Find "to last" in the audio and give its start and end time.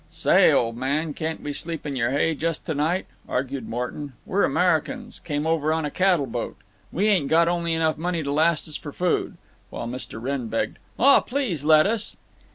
8.23-8.67